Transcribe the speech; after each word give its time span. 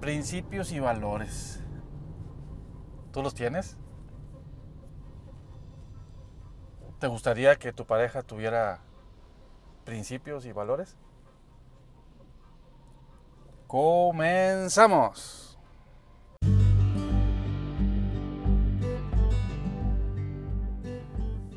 Principios 0.00 0.70
y 0.72 0.78
valores. 0.78 1.60
¿Tú 3.12 3.22
los 3.22 3.34
tienes? 3.34 3.76
¿Te 7.00 7.08
gustaría 7.08 7.56
que 7.56 7.72
tu 7.72 7.84
pareja 7.84 8.22
tuviera 8.22 8.80
principios 9.84 10.46
y 10.46 10.52
valores? 10.52 10.96
Comenzamos. 13.66 15.58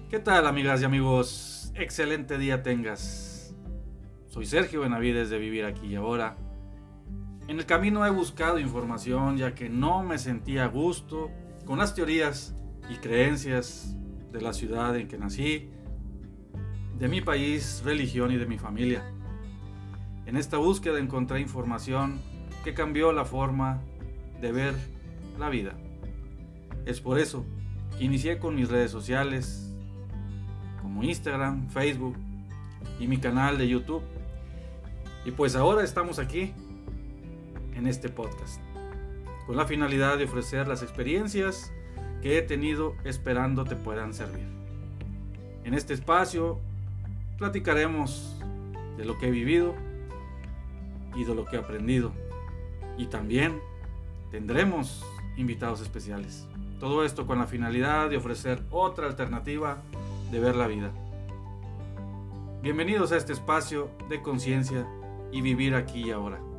¿Qué 0.09 0.19
tal 0.19 0.47
amigas 0.47 0.81
y 0.81 0.85
amigos? 0.85 1.71
Excelente 1.75 2.37
día 2.37 2.63
tengas. 2.63 3.55
Soy 4.27 4.45
Sergio 4.45 4.81
Benavides 4.81 5.29
de 5.29 5.37
Vivir 5.37 5.65
aquí 5.65 5.87
y 5.87 5.95
ahora. 5.95 6.35
En 7.52 7.59
el 7.59 7.65
camino 7.65 8.05
he 8.05 8.09
buscado 8.09 8.59
información 8.59 9.36
ya 9.36 9.54
que 9.54 9.68
no 9.68 10.04
me 10.04 10.18
sentía 10.18 10.64
a 10.64 10.68
gusto 10.68 11.29
con 11.65 11.79
las 11.79 11.93
teorías 11.93 12.55
y 12.89 12.96
creencias 12.96 13.93
de 14.32 14.39
la 14.39 14.54
ciudad 14.54 14.96
en 14.96 15.10
que 15.10 15.18
nací, 15.18 15.69
de 16.97 17.10
mi 17.10 17.19
país, 17.19 17.82
religión 17.83 18.32
y 18.32 18.37
de 18.37 18.46
mi 18.46 18.57
familia. 18.57 19.04
En 20.25 20.37
esta 20.37 20.55
búsqueda 20.55 20.97
encontré 20.97 21.41
información 21.41 22.21
que 22.64 22.74
cambió 22.74 23.11
la 23.11 23.25
forma 23.25 23.82
de 24.39 24.54
ver 24.54 24.74
la 25.38 25.49
vida. 25.49 25.75
Es 26.86 27.02
por 27.02 27.19
eso 27.19 27.46
que 27.97 28.05
inicié 28.05 28.39
con 28.39 28.55
mis 28.55 28.69
redes 28.69 28.91
sociales 28.91 29.69
como 30.82 31.04
Instagram, 31.04 31.69
Facebook 31.69 32.16
y 32.97 33.08
mi 33.08 33.17
canal 33.17 33.58
de 33.58 33.67
YouTube. 33.67 34.03
Y 35.25 35.31
pues 35.31 35.58
ahora 35.58 35.83
estamos 35.83 36.17
aquí 36.17 36.53
en 37.81 37.88
este 37.88 38.09
podcast 38.09 38.61
con 39.47 39.58
la 39.58 39.66
finalidad 39.66 40.19
de 40.19 40.25
ofrecer 40.25 40.67
las 40.67 40.83
experiencias 40.83 41.73
que 42.21 42.38
he 42.38 42.43
tenido 42.43 42.95
esperando 43.05 43.65
te 43.65 43.75
puedan 43.75 44.13
servir. 44.13 44.45
En 45.63 45.73
este 45.73 45.95
espacio 45.95 46.59
platicaremos 47.39 48.38
de 48.97 49.05
lo 49.05 49.17
que 49.17 49.29
he 49.29 49.31
vivido 49.31 49.73
y 51.15 51.23
de 51.23 51.33
lo 51.33 51.45
que 51.45 51.55
he 51.55 51.59
aprendido. 51.59 52.11
Y 52.99 53.07
también 53.07 53.59
tendremos 54.29 55.03
invitados 55.35 55.81
especiales. 55.81 56.47
Todo 56.79 57.03
esto 57.03 57.25
con 57.25 57.39
la 57.39 57.47
finalidad 57.47 58.11
de 58.11 58.17
ofrecer 58.17 58.61
otra 58.69 59.07
alternativa 59.07 59.81
de 60.31 60.39
ver 60.39 60.55
la 60.55 60.67
vida. 60.67 60.91
Bienvenidos 62.61 63.11
a 63.11 63.17
este 63.17 63.33
espacio 63.33 63.89
de 64.07 64.21
conciencia 64.21 64.88
y 65.31 65.41
vivir 65.41 65.73
aquí 65.73 66.03
y 66.03 66.11
ahora. 66.11 66.50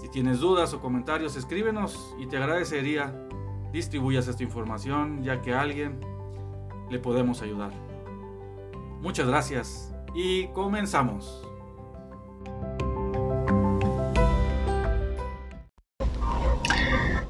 Si 0.00 0.08
tienes 0.08 0.40
dudas 0.40 0.72
o 0.74 0.80
comentarios, 0.80 1.36
escríbenos 1.36 2.14
y 2.18 2.26
te 2.26 2.36
agradecería 2.36 3.14
distribuyas 3.72 4.28
esta 4.28 4.42
información 4.42 5.22
ya 5.22 5.42
que 5.42 5.52
a 5.52 5.60
alguien 5.60 5.98
le 6.90 6.98
podemos 6.98 7.42
ayudar. 7.42 7.72
Muchas 9.00 9.26
gracias 9.26 9.92
y 10.14 10.46
comenzamos. 10.48 11.42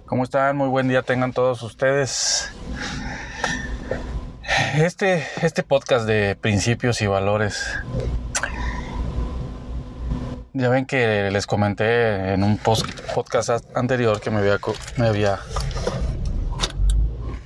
¿Cómo 0.06 0.22
están? 0.22 0.56
Muy 0.56 0.68
buen 0.68 0.86
día 0.86 1.02
tengan 1.02 1.32
todos 1.32 1.62
ustedes. 1.62 2.52
Este, 4.76 5.26
este 5.42 5.62
podcast 5.62 6.06
de 6.06 6.36
principios 6.36 7.00
y 7.00 7.06
valores. 7.06 7.66
Ya 10.56 10.68
ven 10.68 10.86
que 10.86 11.30
les 11.32 11.48
comenté 11.48 12.32
en 12.32 12.44
un 12.44 12.58
podcast 12.58 13.50
anterior 13.74 14.20
que 14.20 14.30
me 14.30 14.38
había, 14.38 14.60
me 14.96 15.08
había 15.08 15.40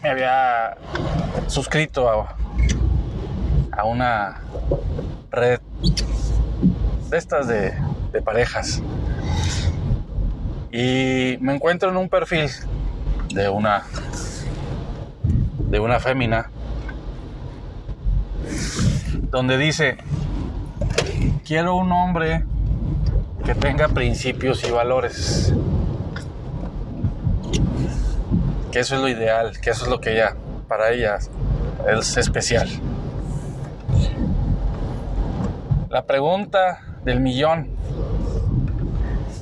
me 0.03 0.11
había 0.11 0.77
suscrito 1.47 2.06
a, 2.11 2.37
a 3.72 3.84
una 3.84 4.43
red 5.31 5.59
de 7.09 7.16
estas 7.16 7.49
de, 7.49 7.72
de 8.12 8.21
parejas. 8.21 8.83
Y 10.71 11.38
me 11.41 11.54
encuentro 11.54 11.88
en 11.88 11.97
un 11.97 12.10
perfil 12.10 12.50
de 13.33 13.49
una 13.49 13.84
de 15.60 15.81
una 15.81 15.99
fémina 15.99 16.50
donde 19.31 19.56
dice 19.56 19.97
quiero 21.43 21.75
un 21.77 21.91
hombre 21.91 22.44
que 23.48 23.54
tenga 23.54 23.88
principios 23.88 24.62
y 24.69 24.70
valores 24.70 25.54
que 28.70 28.81
eso 28.81 28.97
es 28.97 29.00
lo 29.00 29.09
ideal, 29.09 29.59
que 29.59 29.70
eso 29.70 29.84
es 29.84 29.91
lo 29.91 30.03
que 30.03 30.12
ella, 30.12 30.36
para 30.69 30.91
ella 30.91 31.16
es 31.88 32.16
especial. 32.19 32.69
La 35.88 36.04
pregunta 36.04 36.81
del 37.06 37.20
millón, 37.20 37.70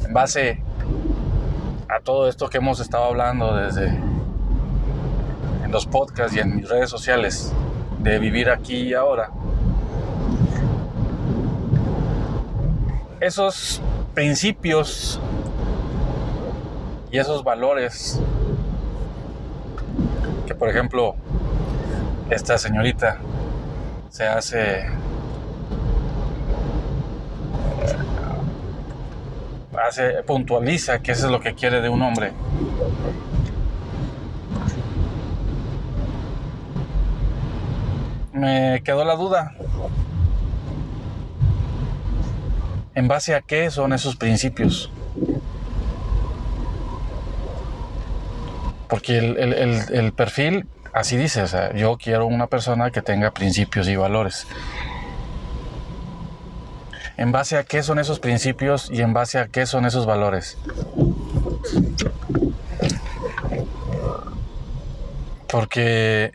en 0.05 0.13
base 0.13 0.63
a 1.89 1.99
todo 1.99 2.29
esto 2.29 2.49
que 2.49 2.59
hemos 2.59 2.79
estado 2.79 3.07
hablando 3.07 3.57
desde 3.57 3.89
en 3.89 5.73
los 5.73 5.85
podcasts 5.85 6.37
y 6.37 6.39
en 6.39 6.55
mis 6.55 6.69
redes 6.69 6.91
sociales, 6.91 7.53
de 7.99 8.21
vivir 8.21 8.51
aquí 8.51 8.83
y 8.83 8.95
ahora, 8.95 9.31
esos 13.19 13.83
principios 14.17 15.21
y 17.13 17.19
esos 17.19 17.45
valores 17.45 18.19
que 20.47 20.55
por 20.55 20.71
ejemplo 20.71 21.17
esta 22.31 22.57
señorita 22.57 23.19
se 24.09 24.27
hace 24.27 24.87
hace 29.87 30.23
puntualiza 30.23 31.01
que 31.01 31.13
eso 31.13 31.27
es 31.27 31.33
lo 31.33 31.41
que 31.41 31.55
quiere 31.55 31.83
de 31.83 31.91
un 31.91 32.01
hombre. 32.01 32.33
Me 38.33 38.81
quedó 38.83 39.05
la 39.05 39.15
duda 39.15 39.55
en 42.97 43.07
base 43.07 43.37
a 43.37 43.43
qué 43.43 43.71
son 43.71 43.93
esos 43.93 44.17
principios 44.17 44.91
Porque 48.89 49.19
el, 49.19 50.13
perfil 50.13 50.67
así 50.93 51.17
dice, 51.17 51.43
o 51.43 51.49
sea, 51.49 51.75
yo 51.75 51.97
quiero 51.97 52.27
una 52.27 52.47
persona 52.47 52.91
que 52.91 53.03
tenga 53.03 53.33
principios 53.33 53.89
y 53.89 53.97
valores. 53.97 54.47
¿En 57.17 57.33
base 57.33 57.57
a 57.57 57.65
qué 57.65 57.83
son 57.83 57.99
esos 57.99 58.21
principios 58.21 58.89
y 58.91 59.01
en 59.01 59.13
base 59.13 59.39
a 59.39 59.49
qué 59.49 59.67
son 59.67 59.87
esos 59.87 60.07
valores? 60.07 60.57
Porque, 65.49 66.33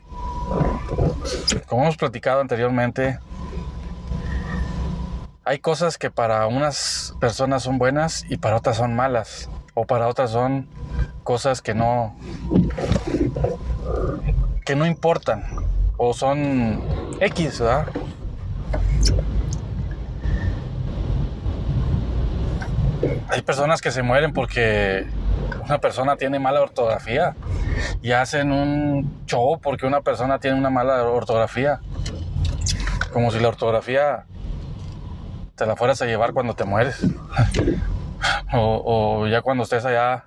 como 1.68 1.84
hemos 1.84 1.98
platicado 1.98 2.42
anteriormente, 2.42 3.20
hay 5.44 5.60
cosas 5.60 5.98
que 5.98 6.12
para 6.12 6.46
unas 6.48 7.16
personas 7.20 7.64
son 7.64 7.78
buenas 7.78 8.26
y 8.30 8.38
para 8.38 8.58
otras 8.58 8.78
son 8.78 8.96
malas, 8.96 9.50
o 9.74 9.86
para 9.86 10.08
otras 10.08 10.32
son 10.32 10.68
cosas 11.24 11.62
que 11.62 11.74
no 11.74 12.16
que 14.66 14.76
no 14.76 14.86
importan 14.86 15.44
o 15.98 16.14
son 16.14 16.82
X, 17.20 17.60
¿verdad? 17.60 17.88
Hay 23.30 23.42
personas 23.42 23.82
que 23.82 23.92
se 23.92 24.04
mueren 24.04 24.34
porque 24.34 25.08
una 25.66 25.80
persona 25.80 26.18
tiene 26.18 26.38
mala 26.38 26.62
ortografía 26.62 27.36
y 28.02 28.12
hacen 28.12 28.52
un 28.52 29.24
show 29.26 29.60
porque 29.60 29.86
una 29.86 30.02
persona 30.02 30.40
tiene 30.40 30.58
una 30.58 30.70
mala 30.70 31.04
ortografía. 31.04 31.80
Como 33.12 33.32
si 33.32 33.40
la 33.40 33.50
ortografía 33.50 34.26
te 35.62 35.68
la 35.68 35.76
fueras 35.76 36.02
a 36.02 36.08
llevar 36.08 36.34
cuando 36.34 36.56
te 36.56 36.64
mueres. 36.64 37.06
o, 38.52 39.28
ya 39.28 39.44
cuando 39.44 39.64
estés 39.64 39.86
allá 39.86 40.26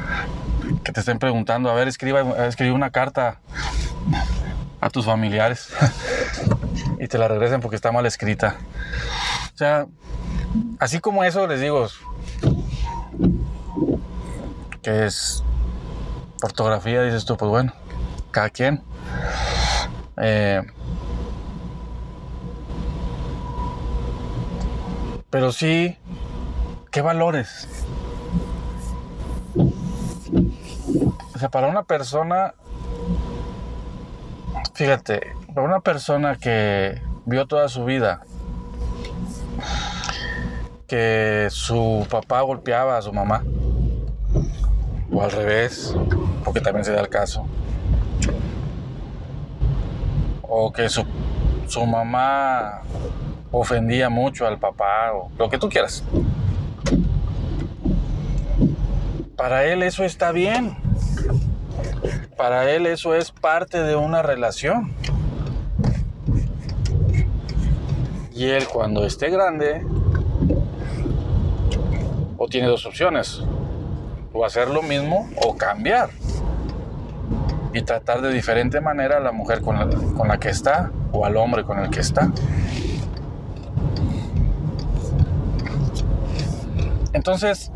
que 0.84 0.92
te 0.92 1.00
estén 1.00 1.18
preguntando, 1.18 1.70
a 1.70 1.74
ver, 1.74 1.88
escriba, 1.88 2.46
escribe 2.46 2.72
una 2.72 2.90
carta 2.90 3.40
a 4.78 4.90
tus 4.90 5.06
familiares 5.06 5.72
y 7.00 7.08
te 7.08 7.16
la 7.16 7.28
regresen 7.28 7.62
porque 7.62 7.76
está 7.76 7.92
mal 7.92 8.04
escrita. 8.04 8.56
O 9.54 9.56
sea, 9.56 9.86
así 10.78 11.00
como 11.00 11.24
eso 11.24 11.46
les 11.46 11.62
digo, 11.62 11.86
que 14.82 15.06
es 15.06 15.42
ortografía, 16.42 17.00
dices 17.04 17.24
tú, 17.24 17.38
pues 17.38 17.48
bueno, 17.48 17.72
cada 18.32 18.50
quien. 18.50 18.82
Eh, 20.18 20.62
pero 25.30 25.52
sí, 25.52 25.96
¿qué 26.90 27.02
valores? 27.02 27.68
O 31.34 31.38
sea, 31.38 31.48
para 31.50 31.68
una 31.68 31.84
persona, 31.84 32.54
fíjate, 34.74 35.32
para 35.54 35.66
una 35.66 35.80
persona 35.80 36.36
que 36.36 37.00
vio 37.26 37.46
toda 37.46 37.68
su 37.68 37.84
vida 37.84 38.22
que 40.88 41.48
su 41.50 42.06
papá 42.08 42.40
golpeaba 42.40 42.96
a 42.96 43.02
su 43.02 43.12
mamá, 43.12 43.44
o 45.12 45.22
al 45.22 45.30
revés, 45.30 45.94
porque 46.44 46.62
también 46.62 46.84
se 46.84 46.92
da 46.92 47.00
el 47.00 47.10
caso, 47.10 47.46
o 50.42 50.72
que 50.72 50.88
su, 50.88 51.04
su 51.66 51.84
mamá 51.84 52.80
ofendía 53.50 54.08
mucho 54.08 54.46
al 54.46 54.58
papá, 54.58 55.12
o 55.12 55.30
lo 55.38 55.48
que 55.48 55.58
tú 55.58 55.68
quieras. 55.68 56.04
Para 59.36 59.66
él 59.66 59.82
eso 59.82 60.04
está 60.04 60.32
bien. 60.32 60.76
Para 62.36 62.70
él 62.70 62.86
eso 62.86 63.14
es 63.14 63.30
parte 63.30 63.82
de 63.82 63.96
una 63.96 64.22
relación. 64.22 64.92
Y 68.34 68.46
él 68.50 68.66
cuando 68.68 69.04
esté 69.04 69.30
grande, 69.30 69.84
o 72.36 72.46
tiene 72.48 72.68
dos 72.68 72.86
opciones, 72.86 73.42
o 74.32 74.44
hacer 74.44 74.68
lo 74.68 74.82
mismo 74.82 75.28
o 75.44 75.56
cambiar. 75.56 76.10
Y 77.72 77.82
tratar 77.82 78.22
de 78.22 78.32
diferente 78.32 78.80
manera 78.80 79.18
a 79.18 79.20
la 79.20 79.32
mujer 79.32 79.60
con 79.60 79.76
la, 79.76 79.88
con 80.16 80.28
la 80.28 80.38
que 80.38 80.48
está 80.48 80.90
o 81.12 81.24
al 81.24 81.36
hombre 81.36 81.64
con 81.64 81.78
el 81.78 81.90
que 81.90 82.00
está. 82.00 82.30
Entonces, 87.30 87.70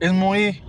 es 0.00 0.12
muy 0.14 0.62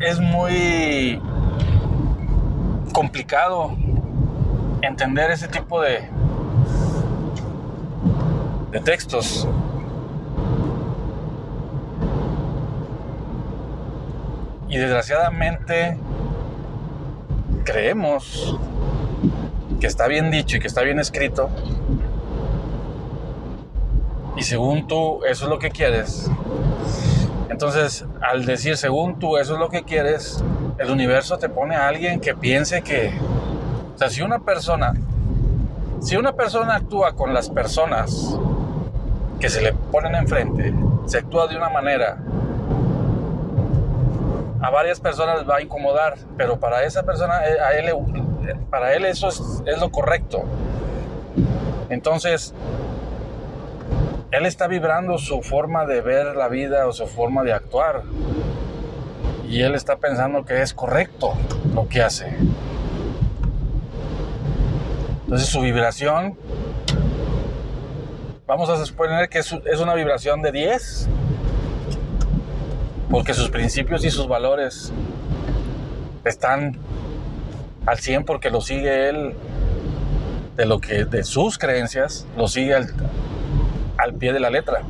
es 0.00 0.18
muy 0.18 1.22
complicado 2.92 3.76
entender 4.82 5.30
ese 5.30 5.46
tipo 5.46 5.80
de 5.80 6.10
de 8.72 8.80
textos. 8.80 9.46
Y 14.68 14.76
desgraciadamente 14.76 15.96
creemos 17.62 18.58
que 19.80 19.86
está 19.86 20.06
bien 20.06 20.30
dicho 20.30 20.58
y 20.58 20.60
que 20.60 20.68
está 20.68 20.82
bien 20.82 20.98
escrito 21.00 21.50
y 24.40 24.42
según 24.42 24.86
tú 24.86 25.22
eso 25.24 25.44
es 25.44 25.50
lo 25.50 25.58
que 25.58 25.70
quieres. 25.70 26.30
Entonces, 27.50 28.06
al 28.22 28.46
decir 28.46 28.78
según 28.78 29.18
tú 29.18 29.36
eso 29.36 29.54
es 29.54 29.60
lo 29.60 29.68
que 29.68 29.82
quieres, 29.82 30.42
el 30.78 30.90
universo 30.90 31.36
te 31.36 31.50
pone 31.50 31.76
a 31.76 31.88
alguien 31.88 32.20
que 32.20 32.34
piense 32.34 32.80
que, 32.80 33.12
o 33.94 33.98
sea, 33.98 34.08
si 34.08 34.22
una 34.22 34.38
persona, 34.38 34.94
si 36.00 36.16
una 36.16 36.32
persona 36.32 36.76
actúa 36.76 37.14
con 37.14 37.34
las 37.34 37.50
personas 37.50 38.38
que 39.38 39.50
se 39.50 39.60
le 39.60 39.74
ponen 39.74 40.14
enfrente, 40.14 40.72
se 41.04 41.18
actúa 41.18 41.46
de 41.46 41.58
una 41.58 41.68
manera, 41.68 42.16
a 44.62 44.70
varias 44.70 45.00
personas 45.00 45.46
va 45.48 45.56
a 45.56 45.62
incomodar, 45.62 46.16
pero 46.38 46.58
para 46.58 46.84
esa 46.84 47.02
persona, 47.02 47.46
eh, 47.46 47.60
a 47.60 47.72
él, 47.72 47.92
para 48.70 48.94
él 48.94 49.04
eso 49.04 49.28
es, 49.28 49.78
lo 49.78 49.90
correcto. 49.90 50.42
Entonces, 51.88 52.54
él 54.30 54.46
está 54.46 54.66
vibrando 54.66 55.18
su 55.18 55.42
forma 55.42 55.86
de 55.86 56.00
ver 56.00 56.36
la 56.36 56.48
vida 56.48 56.86
o 56.86 56.92
su 56.92 57.06
forma 57.06 57.42
de 57.42 57.52
actuar. 57.52 58.02
Y 59.48 59.62
él 59.62 59.74
está 59.74 59.96
pensando 59.96 60.44
que 60.44 60.62
es 60.62 60.72
correcto 60.72 61.34
lo 61.74 61.88
que 61.88 62.02
hace. 62.02 62.36
Entonces 65.24 65.48
su 65.48 65.60
vibración, 65.60 66.36
vamos 68.46 68.68
a 68.68 68.84
suponer 68.84 69.28
que 69.28 69.38
es 69.38 69.80
una 69.80 69.94
vibración 69.94 70.42
de 70.42 70.52
10, 70.52 71.08
porque 73.10 73.34
sus 73.34 73.50
principios 73.50 74.04
y 74.04 74.10
sus 74.10 74.28
valores 74.28 74.92
están 76.24 76.78
al 77.86 77.98
100 77.98 78.24
porque 78.24 78.50
lo 78.50 78.60
sigue 78.60 79.08
él 79.08 79.34
de 80.56 80.66
lo 80.66 80.80
que 80.80 81.04
de 81.04 81.24
sus 81.24 81.58
creencias, 81.58 82.26
lo 82.36 82.48
sigue 82.48 82.74
al, 82.74 82.88
al 83.96 84.14
pie 84.14 84.32
de 84.32 84.40
la 84.40 84.50
letra. 84.50 84.82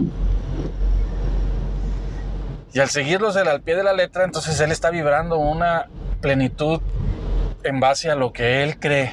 Y 2.73 2.79
al 2.79 2.89
seguirlos 2.89 3.37
al 3.37 3.63
pie 3.63 3.77
de 3.77 3.83
la 3.83 3.93
letra, 3.93 4.25
entonces 4.25 4.59
él 4.61 4.71
está 4.71 4.91
vibrando 4.91 5.39
una 5.39 5.89
plenitud 6.21 6.81
en 7.65 7.81
base 7.81 8.11
a 8.11 8.15
lo 8.15 8.33
que 8.33 8.63
él 8.63 8.79
cree. 8.79 9.13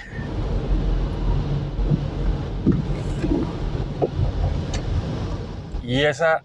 Y 5.84 6.04
esa 6.04 6.44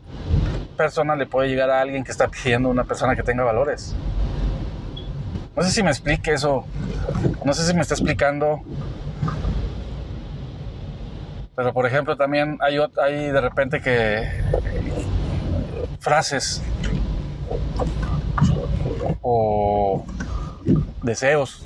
persona 0.77 1.17
le 1.17 1.27
puede 1.27 1.49
llegar 1.49 1.69
a 1.71 1.81
alguien 1.81 2.05
que 2.05 2.13
está 2.13 2.29
pidiendo 2.29 2.69
una 2.69 2.85
persona 2.85 3.17
que 3.17 3.23
tenga 3.23 3.45
valores. 3.45 3.95
No 5.57 5.63
sé 5.63 5.71
si 5.71 5.83
me 5.83 5.91
explique 5.91 6.33
eso. 6.33 6.65
No 7.45 7.53
sé 7.53 7.67
si 7.67 7.75
me 7.75 7.83
está 7.83 7.95
explicando 7.95 8.63
pero 11.55 11.73
por 11.73 11.87
ejemplo 11.87 12.17
también 12.17 12.59
hay, 12.61 12.77
de 13.31 13.41
repente 13.41 13.81
que 13.81 14.29
frases 16.01 16.63
o 19.21 20.05
deseos. 21.03 21.65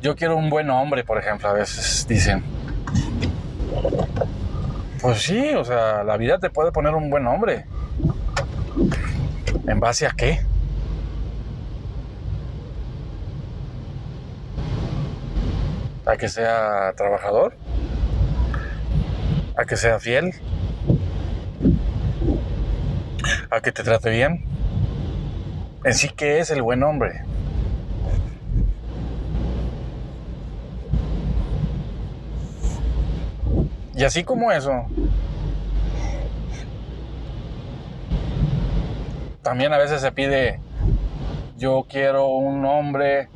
Yo 0.00 0.16
quiero 0.16 0.36
un 0.36 0.50
buen 0.50 0.68
hombre, 0.70 1.04
por 1.04 1.18
ejemplo, 1.18 1.48
a 1.48 1.52
veces 1.52 2.06
dicen. 2.08 2.42
Pues 5.00 5.22
sí, 5.22 5.54
o 5.54 5.64
sea, 5.64 6.04
la 6.04 6.16
vida 6.16 6.38
te 6.38 6.50
puede 6.50 6.72
poner 6.72 6.94
un 6.94 7.08
buen 7.08 7.26
hombre. 7.26 7.66
¿En 9.66 9.80
base 9.80 10.06
a 10.06 10.10
qué? 10.10 10.40
A 16.12 16.16
que 16.18 16.28
sea 16.28 16.92
trabajador, 16.94 17.56
a 19.56 19.64
que 19.64 19.78
sea 19.78 19.98
fiel, 19.98 20.34
a 23.50 23.60
que 23.62 23.72
te 23.72 23.82
trate 23.82 24.10
bien. 24.10 24.44
En 25.84 25.94
sí 25.94 26.10
que 26.10 26.40
es 26.40 26.50
el 26.50 26.60
buen 26.60 26.82
hombre. 26.82 27.22
Y 33.94 34.04
así 34.04 34.22
como 34.22 34.52
eso, 34.52 34.84
también 39.40 39.72
a 39.72 39.78
veces 39.78 40.02
se 40.02 40.12
pide, 40.12 40.60
yo 41.56 41.86
quiero 41.88 42.26
un 42.26 42.66
hombre 42.66 43.30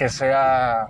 que 0.00 0.08
sea 0.08 0.88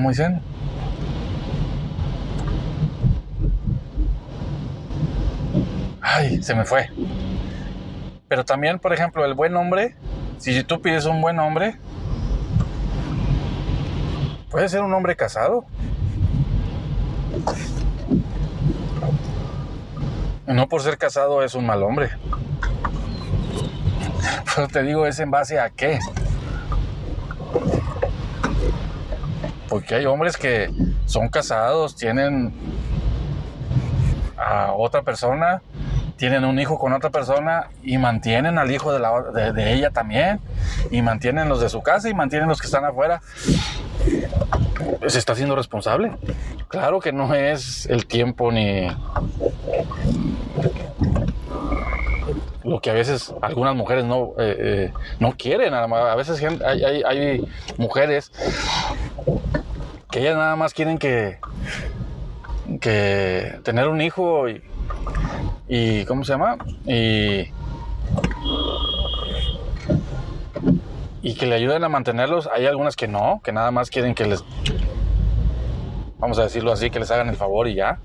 ¿Cómo 0.00 0.08
dicen? 0.08 0.40
Ay, 6.00 6.42
se 6.42 6.54
me 6.54 6.64
fue. 6.64 6.88
Pero 8.26 8.46
también, 8.46 8.78
por 8.78 8.94
ejemplo, 8.94 9.26
el 9.26 9.34
buen 9.34 9.54
hombre, 9.56 9.96
si 10.38 10.64
tú 10.64 10.80
pides 10.80 11.04
un 11.04 11.20
buen 11.20 11.38
hombre, 11.38 11.76
puede 14.50 14.70
ser 14.70 14.80
un 14.80 14.94
hombre 14.94 15.16
casado. 15.16 15.66
No 20.46 20.66
por 20.66 20.80
ser 20.80 20.96
casado 20.96 21.44
es 21.44 21.54
un 21.54 21.66
mal 21.66 21.82
hombre. 21.82 22.08
Pero 24.56 24.66
te 24.66 24.82
digo, 24.82 25.06
¿es 25.06 25.18
en 25.18 25.30
base 25.30 25.60
a 25.60 25.68
qué? 25.68 25.98
Porque 29.70 29.94
hay 29.94 30.04
hombres 30.04 30.36
que 30.36 30.68
son 31.06 31.28
casados, 31.28 31.94
tienen 31.96 32.52
a 34.36 34.72
otra 34.72 35.02
persona, 35.02 35.62
tienen 36.16 36.44
un 36.44 36.58
hijo 36.58 36.76
con 36.78 36.92
otra 36.92 37.10
persona 37.10 37.68
y 37.82 37.96
mantienen 37.96 38.58
al 38.58 38.70
hijo 38.70 38.92
de, 38.92 38.98
la, 38.98 39.52
de, 39.52 39.72
ella 39.72 39.90
también, 39.90 40.40
y 40.90 41.02
mantienen 41.02 41.48
los 41.48 41.60
de 41.60 41.68
su 41.68 41.82
casa 41.82 42.08
y 42.08 42.14
mantienen 42.14 42.48
los 42.48 42.60
que 42.60 42.66
están 42.66 42.84
afuera. 42.84 43.22
Se 45.06 45.18
está 45.18 45.36
siendo 45.36 45.54
responsable. 45.54 46.12
Claro 46.68 46.98
que 46.98 47.12
no 47.12 47.32
es 47.34 47.86
el 47.86 48.06
tiempo 48.06 48.50
ni 48.50 48.88
lo 52.64 52.80
que 52.80 52.90
a 52.90 52.94
veces 52.94 53.34
algunas 53.40 53.74
mujeres 53.74 54.04
no, 54.04 54.32
eh, 54.38 54.56
eh, 54.58 54.92
no 55.18 55.32
quieren. 55.36 55.74
A 55.74 56.14
veces 56.14 56.42
hay, 56.64 57.02
hay, 57.04 57.48
mujeres 57.78 58.30
que 60.10 60.20
ellas 60.20 60.36
nada 60.36 60.56
más 60.56 60.74
quieren 60.74 60.98
que, 60.98 61.38
que 62.80 63.60
tener 63.62 63.88
un 63.88 64.00
hijo 64.00 64.48
y, 64.48 64.62
y 65.68 66.04
¿cómo 66.04 66.24
se 66.24 66.32
llama? 66.32 66.58
Y, 66.86 67.48
y 71.22 71.34
que 71.34 71.46
le 71.46 71.54
ayuden 71.54 71.84
a 71.84 71.88
mantenerlos. 71.88 72.48
Hay 72.52 72.66
algunas 72.66 72.96
que 72.96 73.08
no, 73.08 73.40
que 73.44 73.52
nada 73.52 73.70
más 73.70 73.90
quieren 73.90 74.14
que 74.14 74.26
les, 74.26 74.44
vamos 76.18 76.38
a 76.38 76.42
decirlo 76.42 76.72
así, 76.72 76.90
que 76.90 76.98
les 76.98 77.10
hagan 77.10 77.28
el 77.28 77.36
favor 77.36 77.68
y 77.68 77.74
ya. 77.74 77.98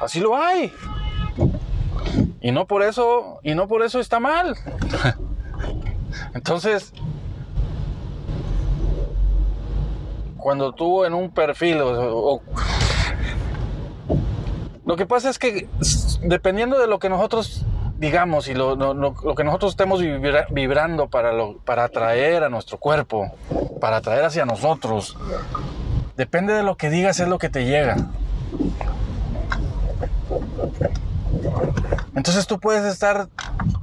Así 0.00 0.20
lo 0.20 0.36
hay. 0.36 0.72
Y 2.40 2.50
no 2.52 2.66
por 2.66 2.82
eso, 2.82 3.38
y 3.42 3.54
no 3.54 3.68
por 3.68 3.82
eso 3.82 4.00
está 4.00 4.18
mal. 4.18 4.56
Entonces, 6.34 6.92
cuando 10.42 10.72
tú 10.72 11.04
en 11.04 11.14
un 11.14 11.30
perfil 11.30 11.78
o, 11.80 12.42
lo 14.84 14.96
que 14.96 15.06
pasa 15.06 15.30
es 15.30 15.38
que 15.38 15.68
dependiendo 16.22 16.78
de 16.78 16.88
lo 16.88 16.98
que 16.98 17.08
nosotros 17.08 17.64
digamos 17.98 18.48
y 18.48 18.54
lo, 18.54 18.76
que 19.36 19.44
nosotros 19.44 19.72
estemos 19.72 20.02
vibrando 20.50 21.08
para, 21.08 21.32
para 21.64 21.84
atraer 21.84 22.42
a 22.42 22.48
nuestro 22.48 22.78
cuerpo, 22.78 23.30
para 23.80 23.98
atraer 23.98 24.24
hacia 24.24 24.44
nosotros, 24.44 25.16
depende 26.16 26.52
de 26.52 26.64
lo 26.64 26.76
que 26.76 26.90
digas 26.90 27.20
es 27.20 27.28
lo 27.28 27.38
que 27.38 27.48
te 27.48 27.64
llega. 27.64 27.96
Entonces 32.16 32.48
tú 32.48 32.58
puedes 32.58 32.84
estar 32.84 33.28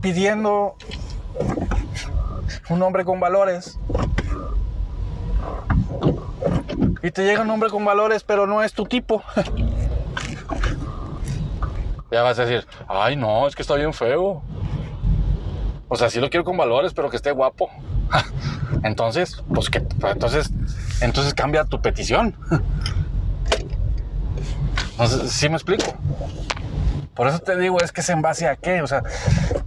pidiendo 0.02 0.76
un 2.70 2.82
hombre 2.82 3.06
con 3.06 3.20
valores. 3.20 3.80
Y 7.02 7.12
te 7.12 7.24
llega 7.24 7.42
un 7.42 7.50
hombre 7.50 7.70
con 7.70 7.86
valores, 7.86 8.24
pero 8.24 8.46
no 8.48 8.62
es 8.62 8.74
tu 8.74 8.86
tipo. 8.86 9.24
ya 12.12 12.24
vas 12.24 12.40
a 12.40 12.46
decir, 12.46 12.68
ay 12.88 13.16
no, 13.16 13.48
es 13.48 13.56
que 13.56 13.62
está 13.62 13.76
bien 13.76 13.94
feo. 13.94 14.42
O 15.88 15.96
sea, 15.96 16.10
sí 16.10 16.20
lo 16.20 16.30
quiero 16.30 16.44
con 16.44 16.58
valores, 16.58 16.94
pero 16.94 17.10
que 17.10 17.18
esté 17.18 17.32
guapo. 17.32 17.70
entonces, 18.84 19.44
pues 19.54 19.70
que, 19.70 19.86
entonces, 20.04 20.52
entonces 21.02 21.34
cambia 21.34 21.64
tu 21.66 21.82
petición. 21.82 22.36
Entonces, 24.92 25.32
¿sí 25.32 25.48
me 25.48 25.56
explico? 25.56 25.94
Por 27.16 27.30
eso 27.30 27.40
te 27.40 27.58
digo, 27.58 27.80
es 27.80 27.94
que 27.94 28.02
es 28.02 28.10
en 28.10 28.22
base 28.22 28.50
a 28.50 28.58
qué, 28.58 28.82
o 28.82 28.88
sea, 28.88 29.02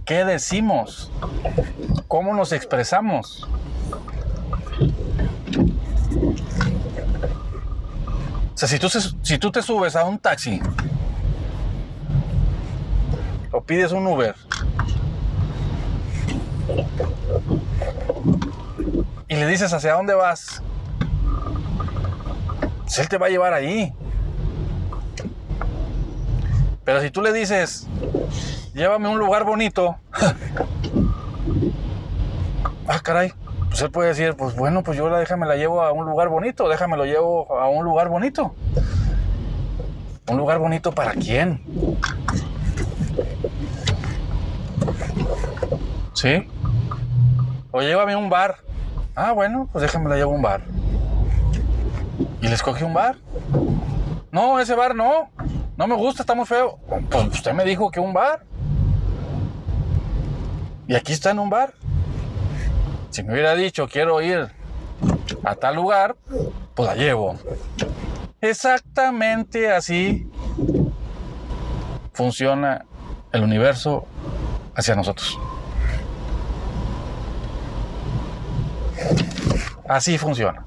¿qué 0.05 0.25
decimos? 0.25 1.11
¿Cómo 2.07 2.35
nos 2.35 2.51
expresamos? 2.51 3.47
Si 8.67 8.79
tú, 8.79 8.89
si 8.89 9.37
tú 9.37 9.51
te 9.51 9.61
subes 9.61 9.95
a 9.95 10.05
un 10.05 10.17
taxi 10.17 10.61
o 13.51 13.61
pides 13.61 13.91
un 13.91 14.07
Uber 14.07 14.35
y 19.27 19.35
le 19.35 19.47
dices 19.47 19.73
hacia 19.73 19.93
dónde 19.93 20.13
vas, 20.13 20.61
pues 22.83 22.99
él 22.99 23.09
te 23.09 23.17
va 23.17 23.27
a 23.27 23.29
llevar 23.29 23.53
ahí. 23.53 23.91
Pero 26.85 27.01
si 27.01 27.09
tú 27.09 27.21
le 27.21 27.33
dices, 27.33 27.87
llévame 28.73 29.07
a 29.07 29.11
un 29.11 29.17
lugar 29.17 29.43
bonito, 29.43 29.97
ah, 32.87 32.99
caray, 33.01 33.33
pues 33.73 33.81
él 33.81 33.89
puede 33.89 34.09
decir, 34.09 34.35
pues 34.35 34.55
bueno, 34.55 34.83
pues 34.83 34.99
yo 34.99 35.09
la 35.09 35.17
déjame 35.17 35.47
la 35.47 35.55
llevo 35.55 35.81
a 35.81 35.91
un 35.91 36.05
lugar 36.05 36.29
bonito, 36.29 36.69
déjame 36.69 36.95
lo 36.95 37.05
llevo 37.05 37.59
a 37.59 37.67
un 37.69 37.83
lugar 37.83 38.07
bonito. 38.07 38.53
¿Un 40.29 40.37
lugar 40.37 40.59
bonito 40.59 40.91
para 40.91 41.13
quién? 41.13 41.59
¿Sí? 46.13 46.47
O 47.71 47.81
llévame 47.81 48.13
a 48.13 48.17
un 48.19 48.29
bar. 48.29 48.57
Ah, 49.15 49.31
bueno, 49.31 49.67
pues 49.71 49.81
déjame 49.81 50.07
la 50.07 50.17
llevo 50.17 50.33
a 50.33 50.35
un 50.35 50.43
bar. 50.43 50.61
¿Y 52.41 52.47
le 52.49 52.53
escoge 52.53 52.85
un 52.85 52.93
bar? 52.93 53.15
No, 54.31 54.59
ese 54.59 54.75
bar 54.75 54.93
no. 54.93 55.31
No 55.77 55.87
me 55.87 55.95
gusta, 55.95 56.21
está 56.21 56.35
muy 56.35 56.45
feo. 56.45 56.77
Pues 57.09 57.25
usted 57.29 57.53
me 57.53 57.65
dijo 57.65 57.89
que 57.89 57.99
un 57.99 58.13
bar. 58.13 58.43
Y 60.87 60.93
aquí 60.93 61.11
está 61.11 61.31
en 61.31 61.39
un 61.39 61.49
bar. 61.49 61.73
Si 63.13 63.21
me 63.21 63.33
hubiera 63.33 63.53
dicho 63.53 63.87
quiero 63.87 64.19
ir 64.21 64.49
a 65.43 65.53
tal 65.53 65.75
lugar, 65.75 66.15
pues 66.73 66.87
la 66.87 66.95
llevo. 66.95 67.37
Exactamente 68.41 69.71
así 69.71 70.27
funciona 72.11 72.85
el 73.31 73.43
universo 73.43 74.07
hacia 74.73 74.95
nosotros. 74.95 75.37
Así 79.87 80.17
funciona. 80.17 80.65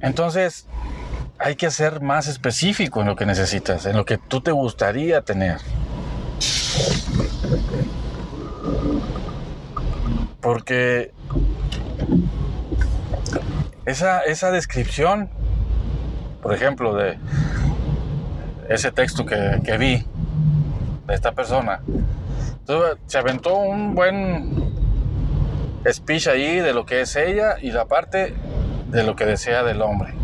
Entonces, 0.00 0.68
hay 1.44 1.56
que 1.56 1.70
ser 1.70 2.00
más 2.00 2.26
específico 2.26 3.02
en 3.02 3.06
lo 3.06 3.16
que 3.16 3.26
necesitas, 3.26 3.84
en 3.84 3.98
lo 3.98 4.06
que 4.06 4.16
tú 4.16 4.40
te 4.40 4.50
gustaría 4.50 5.20
tener. 5.20 5.58
Porque 10.40 11.12
esa, 13.84 14.20
esa 14.20 14.52
descripción, 14.52 15.28
por 16.40 16.54
ejemplo, 16.54 16.94
de 16.94 17.18
ese 18.70 18.90
texto 18.90 19.26
que, 19.26 19.60
que 19.62 19.76
vi 19.76 20.02
de 21.06 21.14
esta 21.14 21.32
persona, 21.32 21.82
se 23.06 23.18
aventó 23.18 23.54
un 23.54 23.94
buen 23.94 24.72
speech 25.86 26.26
ahí 26.26 26.60
de 26.60 26.72
lo 26.72 26.86
que 26.86 27.02
es 27.02 27.14
ella 27.16 27.56
y 27.60 27.70
la 27.70 27.84
parte 27.84 28.32
de 28.88 29.02
lo 29.02 29.14
que 29.14 29.26
desea 29.26 29.62
del 29.62 29.82
hombre. 29.82 30.23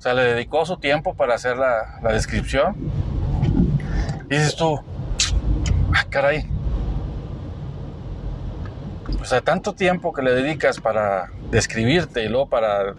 O 0.00 0.02
sea, 0.02 0.14
le 0.14 0.22
dedicó 0.22 0.64
su 0.64 0.78
tiempo 0.78 1.12
para 1.12 1.34
hacer 1.34 1.58
la, 1.58 2.00
descripción. 2.10 2.74
Y 4.30 4.34
dices 4.34 4.56
tú, 4.56 4.80
ah, 5.94 6.06
caray. 6.08 6.48
O 9.20 9.26
sea, 9.26 9.42
tanto 9.42 9.74
tiempo 9.74 10.14
que 10.14 10.22
le 10.22 10.32
dedicas 10.32 10.80
para 10.80 11.30
describirte 11.50 12.24
y 12.24 12.28
luego 12.30 12.48
para 12.48 12.94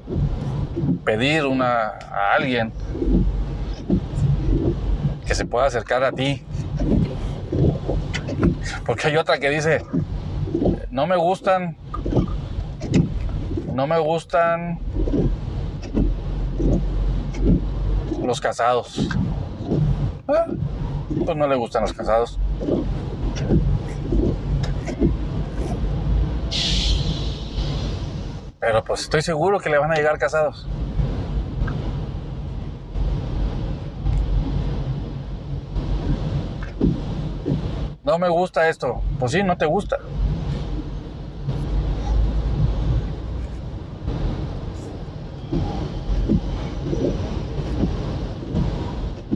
pedir 1.04 1.48
una, 1.48 1.88
a 1.88 2.36
alguien 2.36 2.72
que 5.26 5.34
se 5.34 5.44
pueda 5.46 5.66
acercar 5.66 6.04
a 6.04 6.12
ti. 6.12 6.46
Porque 8.86 9.08
hay 9.08 9.18
otra 9.18 9.40
que 9.40 9.50
dice, 9.50 9.84
no 10.92 11.08
me 11.08 11.16
gustan, 11.16 11.76
no 13.74 13.88
me 13.88 13.98
gustan 13.98 14.78
los 18.26 18.40
casados. 18.40 19.10
Ah, 20.28 20.46
pues 21.26 21.38
no 21.38 21.48
le 21.48 21.56
gustan 21.56 21.84
los 21.84 21.94
casados. 21.94 22.40
Pero 28.60 28.84
pues 28.84 29.02
estoy 29.02 29.22
seguro 29.22 29.60
que 29.60 29.70
le 29.70 29.78
van 29.78 29.92
a 29.92 29.96
llegar 29.96 30.18
casados. 30.20 30.68
No 38.04 38.20
me 38.20 38.30
gusta 38.30 38.68
esto. 38.70 39.02
Pues 39.20 39.32
sí, 39.32 39.42
no 39.44 39.58
te 39.58 39.66
gusta. 39.66 39.98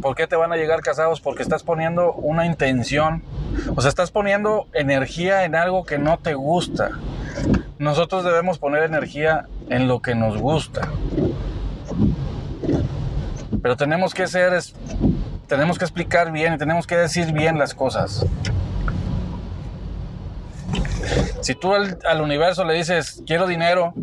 ¿Por 0.05 0.15
qué 0.15 0.27
te 0.27 0.35
van 0.35 0.53
a 0.53 0.55
llegar 0.55 0.81
casados? 0.81 1.19
Porque 1.19 1.41
estás 1.41 1.63
poniendo 1.63 2.13
una 2.13 2.45
intención, 2.45 3.23
o 3.75 3.81
sea, 3.81 3.89
estás 3.89 4.11
poniendo 4.11 4.67
energía 4.71 5.45
en 5.45 5.55
algo 5.55 5.83
que 5.83 5.97
no 5.97 6.19
te 6.19 6.35
gusta. 6.35 6.91
Nosotros 7.79 8.23
debemos 8.23 8.59
poner 8.59 8.83
energía 8.83 9.47
en 9.67 9.87
lo 9.87 10.03
que 10.03 10.13
nos 10.13 10.37
gusta. 10.37 10.91
Pero 13.63 13.75
tenemos 13.77 14.13
que 14.13 14.27
ser, 14.27 14.53
tenemos 15.47 15.79
que 15.79 15.85
explicar 15.85 16.31
bien 16.31 16.53
y 16.53 16.59
tenemos 16.59 16.85
que 16.85 16.97
decir 16.97 17.33
bien 17.33 17.57
las 17.57 17.73
cosas. 17.73 18.27
Si 21.41 21.55
tú 21.55 21.73
al, 21.73 22.21
universo 22.21 22.63
le 22.63 22.75
dices, 22.75 23.23
quiero 23.25 23.47
dinero, 23.47 23.95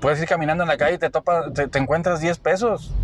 puedes 0.00 0.18
ir 0.18 0.26
caminando 0.26 0.64
en 0.64 0.68
la 0.70 0.78
calle 0.78 0.94
y 0.94 0.98
te, 0.98 1.10
topa, 1.10 1.52
te 1.52 1.78
encuentras 1.78 2.22
10 2.22 2.38
pesos. 2.38 2.94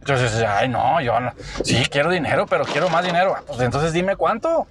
Entonces, 0.00 0.42
ay, 0.48 0.68
no, 0.68 1.00
yo 1.00 1.20
no. 1.20 1.32
Sí, 1.62 1.84
quiero 1.90 2.10
dinero, 2.10 2.46
pero 2.46 2.64
quiero 2.64 2.88
más 2.88 3.04
dinero. 3.04 3.34
Ah, 3.36 3.42
Pues 3.46 3.60
entonces 3.60 3.92
dime 3.92 4.16
cuánto. 4.16 4.66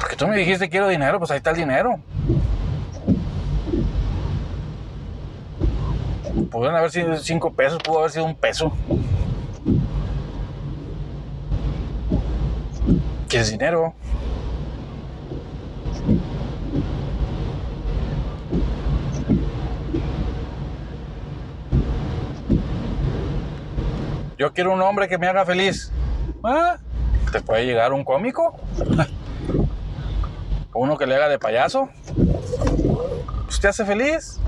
Porque 0.00 0.16
tú 0.16 0.26
me 0.26 0.36
dijiste 0.36 0.68
quiero 0.68 0.88
dinero, 0.88 1.18
pues 1.18 1.30
ahí 1.30 1.38
está 1.38 1.50
el 1.50 1.56
dinero. 1.56 1.98
Pudieron 6.50 6.76
haber 6.76 6.90
sido 6.90 7.16
5 7.16 7.52
pesos, 7.54 7.78
pudo 7.82 8.00
haber 8.00 8.10
sido 8.10 8.24
un 8.24 8.34
peso. 8.34 8.72
¿Quieres 13.28 13.50
dinero? 13.50 13.94
Yo 24.38 24.52
quiero 24.52 24.72
un 24.72 24.82
hombre 24.82 25.08
que 25.08 25.16
me 25.16 25.26
haga 25.26 25.46
feliz. 25.46 25.90
Ah, 26.44 26.76
¿Te 27.32 27.40
puede 27.40 27.64
llegar 27.64 27.92
un 27.92 28.04
cómico? 28.04 28.56
Uno 30.74 30.98
que 30.98 31.06
le 31.06 31.14
haga 31.14 31.28
de 31.28 31.38
payaso. 31.38 31.88
Pues 33.44 33.60
te 33.60 33.68
hace 33.68 33.84
feliz. 33.86 34.38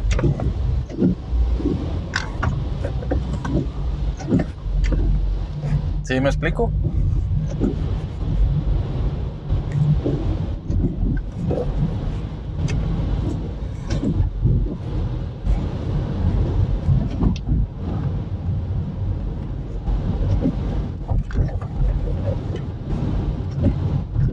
¿Sí 6.05 6.21
me 6.21 6.29
explico? 6.29 6.71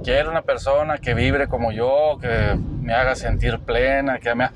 Quiero 0.06 0.30
una 0.30 0.44
persona 0.44 1.00
que 1.00 1.16
vibre 1.16 1.48
como 1.48 1.72
yo, 1.72 2.20
que 2.22 2.56
me 2.82 2.94
haga 2.94 3.16
sentir 3.16 3.58
plena, 3.60 4.20
que 4.20 4.36
me 4.36 4.50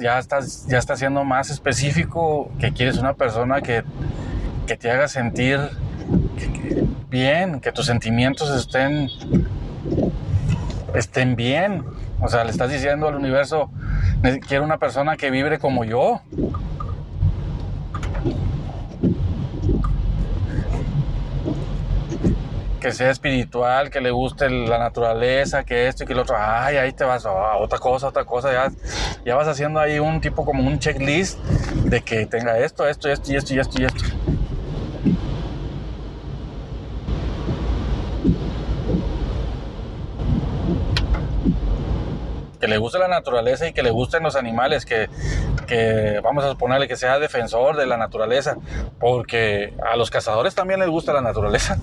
ya 0.00 0.18
estás 0.20 0.66
ya 0.68 0.78
está 0.78 0.96
siendo 0.96 1.24
más 1.24 1.50
específico 1.50 2.50
que 2.60 2.72
quieres 2.72 2.98
una 2.98 3.14
persona 3.14 3.60
que, 3.60 3.82
que 4.66 4.76
te 4.76 4.90
haga 4.92 5.08
sentir 5.08 5.58
bien, 7.10 7.60
que 7.60 7.72
tus 7.72 7.86
sentimientos 7.86 8.48
estén 8.50 9.08
estén 10.94 11.34
bien. 11.34 11.84
O 12.20 12.28
sea, 12.28 12.44
le 12.44 12.52
estás 12.52 12.70
diciendo 12.70 13.08
al 13.08 13.16
universo, 13.16 13.70
"Ne- 14.22 14.38
quiero 14.38 14.64
una 14.64 14.78
persona 14.78 15.16
que 15.16 15.30
vibre 15.32 15.58
como 15.58 15.84
yo. 15.84 16.22
Que 22.86 22.92
sea 22.92 23.10
espiritual, 23.10 23.90
que 23.90 24.00
le 24.00 24.12
guste 24.12 24.48
la 24.48 24.78
naturaleza, 24.78 25.64
que 25.64 25.88
esto 25.88 26.04
y 26.04 26.06
que 26.06 26.14
lo 26.14 26.22
otro. 26.22 26.36
Ay, 26.38 26.76
ahí 26.76 26.92
te 26.92 27.02
vas, 27.02 27.26
ah, 27.26 27.56
otra 27.58 27.80
cosa, 27.80 28.06
otra 28.06 28.24
cosa. 28.24 28.52
Ya, 28.52 28.70
ya 29.24 29.34
vas 29.34 29.48
haciendo 29.48 29.80
ahí 29.80 29.98
un 29.98 30.20
tipo 30.20 30.44
como 30.44 30.64
un 30.64 30.78
checklist 30.78 31.40
de 31.84 32.00
que 32.02 32.26
tenga 32.26 32.56
esto, 32.60 32.86
esto, 32.86 33.08
esto 33.08 33.32
y 33.32 33.36
esto 33.36 33.54
y 33.54 33.58
esto 33.58 33.82
y 33.82 33.84
esto. 33.86 34.04
Que 42.60 42.68
le 42.68 42.78
guste 42.78 43.00
la 43.00 43.08
naturaleza 43.08 43.66
y 43.66 43.72
que 43.72 43.82
le 43.82 43.90
gusten 43.90 44.22
los 44.22 44.36
animales, 44.36 44.86
que, 44.86 45.10
que 45.66 46.20
vamos 46.22 46.44
a 46.44 46.50
suponerle 46.50 46.86
que 46.86 46.94
sea 46.94 47.18
defensor 47.18 47.76
de 47.76 47.86
la 47.86 47.96
naturaleza, 47.96 48.58
porque 49.00 49.74
a 49.84 49.96
los 49.96 50.08
cazadores 50.08 50.54
también 50.54 50.78
les 50.78 50.88
gusta 50.88 51.12
la 51.12 51.20
naturaleza. 51.20 51.80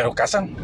Pero 0.00 0.14
cazan. 0.14 0.56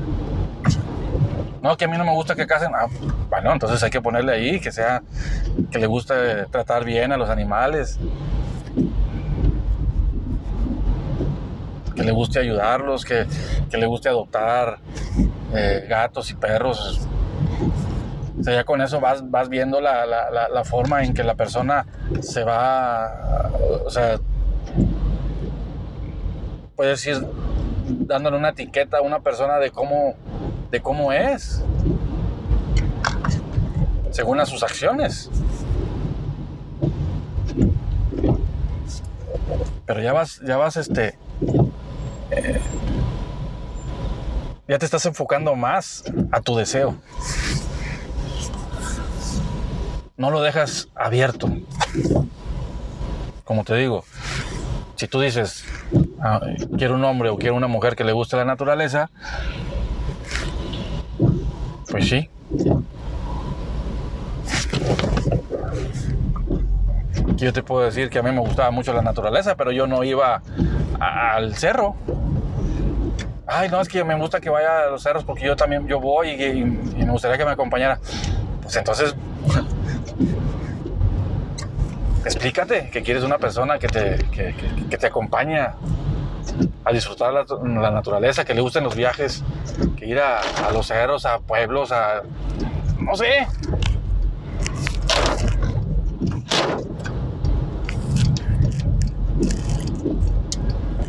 No, 1.61 1.77
que 1.77 1.85
a 1.85 1.89
mí 1.89 1.99
no 1.99 2.07
me 2.07 2.13
gusta 2.13 2.35
que 2.35 2.47
casen. 2.47 2.71
Ah, 2.75 2.87
bueno, 3.29 3.53
entonces 3.53 3.83
hay 3.83 3.91
que 3.91 4.01
ponerle 4.01 4.33
ahí 4.33 4.61
que 4.61 4.73
sea, 4.73 5.03
que 5.71 5.79
le 5.79 5.87
guste 5.87 6.47
tratar 6.51 6.87
bien 6.87 7.13
a 7.13 7.19
los 7.19 7.29
animales. 7.29 7.99
Que 11.95 12.03
le 12.03 12.13
guste 12.13 12.39
ayudarlos, 12.39 13.05
que, 13.05 13.27
que 13.71 13.77
le 13.77 13.85
guste 13.85 14.09
adoptar 14.09 14.79
eh, 15.55 15.85
gatos 15.87 16.31
y 16.31 16.35
perros. 16.35 17.07
O 18.41 18.43
sea, 18.43 18.55
ya 18.55 18.65
con 18.65 18.81
eso 18.81 19.01
vas, 19.01 19.31
vas 19.31 19.51
viendo 19.51 19.83
la, 19.83 20.07
la- 20.07 20.31
la- 20.31 20.49
la 20.49 20.65
forma 20.65 21.05
en 21.05 21.13
que 21.13 21.23
la 21.25 21.35
persona 21.35 21.85
se 22.23 22.43
va, 22.43 23.51
o 23.85 23.91
sea, 23.91 24.19
puedes 26.75 27.07
ir 27.07 27.27
dándole 27.87 28.37
una 28.37 28.51
etiqueta 28.51 28.99
a 28.99 29.01
una 29.01 29.21
persona 29.21 29.59
de 29.59 29.71
cómo, 29.71 30.15
de 30.71 30.81
cómo 30.81 31.13
es, 31.13 31.63
según 34.11 34.41
a 34.41 34.47
sus 34.47 34.63
acciones. 34.63 35.31
Pero 39.87 40.01
ya 40.01 40.13
vas, 40.13 40.41
ya 40.45 40.57
vas, 40.57 40.77
este, 40.77 41.17
eh, 42.31 42.61
ya 44.67 44.79
te 44.79 44.85
estás 44.85 45.07
enfocando 45.07 45.55
más 45.55 46.05
a 46.33 46.41
tu 46.41 46.57
deseo. 46.57 46.97
No 50.17 50.31
lo 50.31 50.43
dejas 50.43 50.89
abierto. 50.95 51.49
Como 53.45 53.63
te 53.63 53.77
digo, 53.77 54.05
si 54.97 55.07
tú 55.07 55.21
dices, 55.21 55.65
ah, 56.27 56.41
quiero 56.77 56.95
un 56.95 57.05
hombre 57.05 57.29
o 57.29 57.37
quiero 57.37 57.55
una 57.55 57.69
mujer 57.69 57.95
que 57.97 58.05
le 58.05 58.13
guste 58.13 58.37
la 58.37 58.45
naturaleza, 58.45 59.11
pues 61.91 62.09
sí. 62.09 62.29
Yo 67.37 67.53
te 67.53 67.63
puedo 67.63 67.85
decir 67.85 68.09
que 68.09 68.19
a 68.19 68.23
mí 68.23 68.31
me 68.33 68.41
gustaba 68.41 68.71
mucho 68.71 68.93
la 68.93 69.03
naturaleza, 69.03 69.57
pero 69.57 69.71
yo 69.71 69.87
no 69.87 70.03
iba 70.05 70.43
al 70.99 71.55
cerro. 71.57 71.95
Ay, 73.47 73.69
no, 73.69 73.81
es 73.81 73.89
que 73.89 74.03
me 74.05 74.17
gusta 74.17 74.41
que 74.41 74.51
vaya 74.51 74.85
a 74.85 74.87
los 74.91 75.03
cerros 75.03 75.23
porque 75.23 75.45
yo 75.45 75.55
también 75.55 75.87
yo 75.87 76.01
voy 76.01 76.31
y, 76.31 76.65
me 76.65 77.11
gustaría 77.13 77.39
que 77.39 77.45
me 77.45 77.53
acompañara. 77.53 77.99
Pues 78.63 78.75
entonces, 78.77 79.15
explícate 82.25 82.91
que 82.91 83.03
quieres 83.03 83.23
una 83.23 83.39
persona 83.39 83.79
que 83.79 83.87
te, 83.87 84.17
que- 84.33 84.55
que 84.91 84.99
te 84.99 85.07
acompaña 85.07 85.75
a 86.85 86.93
disfrutar 86.93 87.33
la, 87.33 87.45
la 87.81 87.91
naturaleza, 87.91 88.45
que 88.45 88.55
le 88.55 88.61
gusten 88.61 88.85
los 88.85 88.95
viajes, 88.95 89.43
que 89.97 90.07
ir 90.07 90.19
a, 90.19 90.41
a 90.41 90.73
los 90.73 90.87
cerros, 90.87 91.27
a 91.27 91.39
pueblos, 91.39 91.93
a... 91.93 92.23
no 92.99 93.17
sé. 93.17 93.47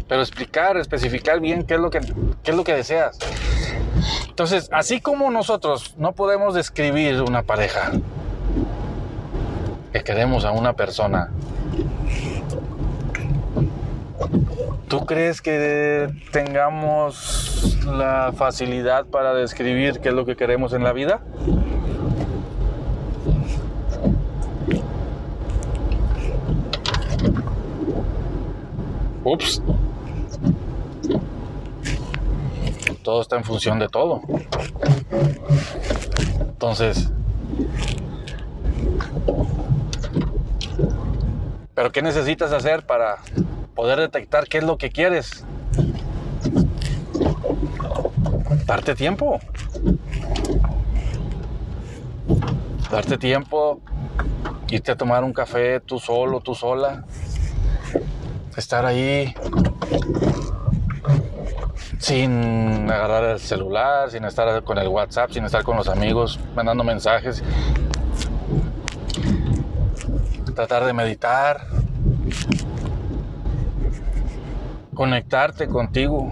Pero 0.07 0.21
explicar, 0.21 0.77
especificar 0.77 1.39
bien 1.39 1.63
qué 1.63 1.75
es 1.75 1.79
lo 1.79 1.89
que, 1.89 1.99
qué 2.43 2.51
es 2.51 2.57
lo 2.57 2.63
que 2.63 2.73
deseas. 2.73 3.17
Entonces, 4.29 4.69
así 4.71 5.01
como 5.01 5.29
nosotros 5.31 5.95
no 5.97 6.13
podemos 6.13 6.53
describir 6.53 7.21
una 7.21 7.43
pareja, 7.43 7.91
que 9.91 10.03
queremos 10.03 10.45
a 10.45 10.51
una 10.51 10.73
persona. 10.73 11.29
¿Tú 14.87 15.05
crees 15.05 15.41
que 15.41 16.07
tengamos 16.31 17.77
la 17.85 18.31
facilidad 18.35 19.05
para 19.05 19.33
describir 19.33 19.99
qué 19.99 20.09
es 20.09 20.15
lo 20.15 20.25
que 20.25 20.35
queremos 20.35 20.73
en 20.73 20.83
la 20.83 20.93
vida? 20.93 21.21
Ups. 29.23 29.61
Todo 33.03 33.21
está 33.21 33.35
en 33.37 33.43
función 33.43 33.79
de 33.79 33.89
todo. 33.89 34.21
Entonces, 36.39 37.11
Pero 41.77 41.91
¿qué 41.91 42.01
necesitas 42.01 42.51
hacer 42.53 42.87
para 42.87 43.17
poder 43.77 43.99
detectar 43.99 44.47
qué 44.47 44.57
es 44.57 44.63
lo 44.63 44.79
que 44.79 44.89
quieres? 44.89 45.45
Darte 48.65 48.95
tiempo. 48.95 49.39
Darte 52.91 53.19
tiempo, 53.19 53.79
irte 54.69 54.91
a 54.91 54.95
tomar 54.97 55.23
un 55.23 55.31
café 55.31 55.79
tú 55.79 55.99
solo, 55.99 56.41
tú 56.41 56.55
sola. 56.55 57.05
Estar 58.57 58.83
ahí 58.83 59.35
sin 61.99 62.89
agarrar 62.89 63.25
el 63.25 63.39
celular, 63.39 64.09
sin 64.09 64.25
estar 64.25 64.63
con 64.63 64.79
el 64.79 64.87
WhatsApp, 64.87 65.29
sin 65.29 65.45
estar 65.45 65.63
con 65.63 65.77
los 65.77 65.87
amigos, 65.87 66.39
mandando 66.55 66.83
mensajes. 66.83 67.43
Tratar 70.55 70.85
de 70.85 70.93
meditar. 70.93 71.67
Conectarte 74.97 75.67
contigo. 75.67 76.31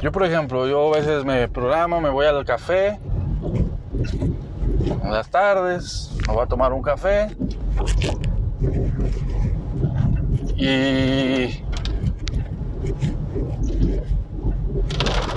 Yo, 0.00 0.10
por 0.10 0.24
ejemplo, 0.24 0.66
yo 0.66 0.94
a 0.94 0.96
veces 0.96 1.26
me 1.26 1.48
programo, 1.48 2.00
me 2.00 2.08
voy 2.08 2.24
al 2.24 2.46
café 2.46 2.98
en 4.88 5.12
las 5.12 5.28
tardes, 5.28 6.16
me 6.26 6.32
voy 6.32 6.44
a 6.44 6.46
tomar 6.46 6.72
un 6.72 6.80
café 6.80 7.28
y 10.56 11.62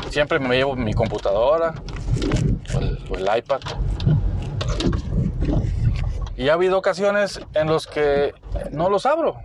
siempre 0.10 0.39
me 0.39 0.56
llevo 0.56 0.78
mi 0.78 0.93
computadora 0.93 1.74
o 2.74 2.80
el, 2.80 3.00
o 3.10 3.15
el 3.17 3.38
iPad. 3.39 3.60
Y 6.41 6.49
ha 6.49 6.54
habido 6.54 6.80
ocasiones 6.80 7.39
en 7.54 7.67
los 7.67 7.86
que 7.86 8.34
no 8.71 8.89
los 8.89 9.06
abro 9.06 9.36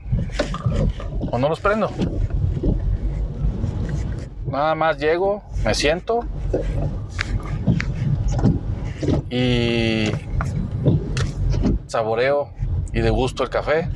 o 1.30 1.38
no 1.38 1.50
los 1.50 1.60
prendo. 1.60 1.90
Nada 4.46 4.74
más 4.74 4.96
llego, 4.96 5.42
me 5.62 5.74
siento 5.74 6.24
y 9.28 10.10
saboreo 11.86 12.48
y 12.94 13.02
degusto 13.02 13.42
el 13.42 13.50
café. 13.50 13.90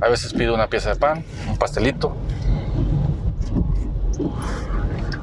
A 0.00 0.08
veces 0.08 0.32
pido 0.32 0.54
una 0.54 0.68
pieza 0.68 0.90
de 0.90 1.00
pan, 1.00 1.24
un 1.48 1.56
pastelito. 1.56 2.14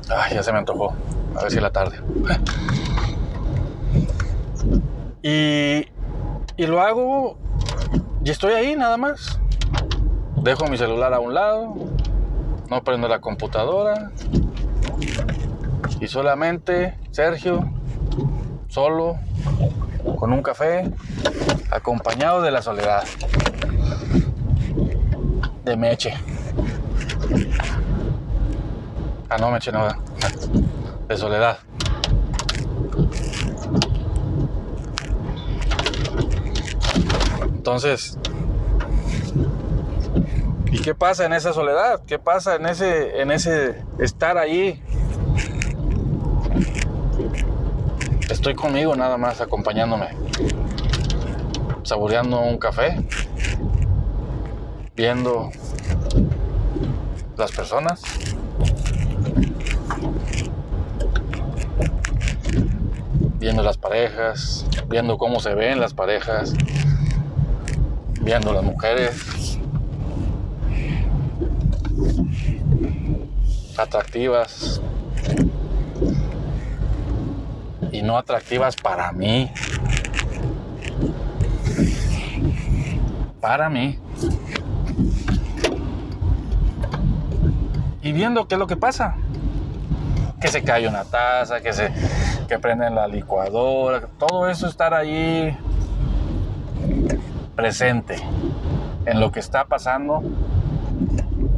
Ay, 0.10 0.36
ya 0.36 0.44
se 0.44 0.52
me 0.52 0.58
antojó. 0.58 0.94
A 1.38 1.44
ver 1.44 1.52
si 1.54 1.62
la 1.62 1.72
tarde. 1.72 2.02
y, 5.24 5.93
y 6.58 6.66
lo 6.66 6.82
hago 6.82 7.38
y 8.24 8.30
estoy 8.30 8.54
ahí 8.54 8.76
nada 8.76 8.98
más. 8.98 9.40
Dejo 10.38 10.68
mi 10.68 10.78
celular 10.78 11.14
a 11.14 11.20
un 11.20 11.34
lado, 11.34 11.74
no 12.70 12.84
prendo 12.84 13.08
la 13.08 13.20
computadora 13.20 14.12
y 16.00 16.08
solamente 16.08 16.98
Sergio, 17.12 17.72
solo, 18.68 19.18
con 20.18 20.34
un 20.34 20.42
café, 20.42 20.92
acompañado 21.72 22.42
de 22.42 22.52
la 22.52 22.62
soledad, 22.62 23.04
de 25.64 25.78
Meche. 25.78 26.14
Ah, 29.30 29.38
no, 29.40 29.50
Meche 29.50 29.72
no, 29.72 29.88
de 31.08 31.18
soledad. 31.18 31.60
Entonces, 37.64 38.18
¿y 40.70 40.82
qué 40.82 40.94
pasa 40.94 41.26
en 41.26 41.32
esa 41.32 41.54
soledad? 41.54 42.02
¿Qué 42.06 42.20
pasa 42.20 42.56
en 42.56 42.66
ese, 42.66 43.22
en 43.22 43.32
ese 43.32 43.82
estar 44.00 44.38
allí? 44.38 44.84
Estoy 48.30 48.54
conmigo 48.54 48.98
nada 48.98 49.16
más, 49.18 49.40
acompañándome, 49.40 50.10
saboreando 51.84 52.42
un 52.42 52.58
café, 52.58 53.02
viendo 54.94 55.50
las 57.38 57.54
personas. 57.54 58.02
Viendo 63.40 63.64
las 63.64 63.78
parejas, 63.78 64.66
viendo 64.90 65.18
cómo 65.18 65.40
se 65.40 65.56
ven 65.56 65.80
las 65.80 65.94
parejas, 65.94 66.54
viendo 68.24 68.54
las 68.54 68.64
mujeres 68.64 69.60
atractivas 73.78 74.82
y 77.92 78.02
no 78.02 78.18
atractivas 78.18 78.76
para 78.76 79.12
mí. 79.12 79.52
Para 83.42 83.70
mí. 83.70 84.00
Y 88.02 88.12
viendo 88.14 88.48
qué 88.48 88.56
es 88.56 88.60
lo 88.60 88.68
que 88.68 88.78
pasa. 88.78 89.16
Que 90.40 90.48
se 90.48 90.64
cae 90.64 90.88
una 90.88 91.04
taza, 91.04 91.62
que 91.62 91.74
se 91.74 91.92
que 92.48 92.60
prenden 92.60 92.96
la 92.96 93.08
licuadora, 93.08 94.02
todo 94.20 94.50
eso 94.50 94.68
estar 94.68 94.94
ahí 94.94 95.58
presente 97.56 98.16
en 99.06 99.20
lo 99.20 99.32
que 99.32 99.40
está 99.40 99.66
pasando 99.66 100.24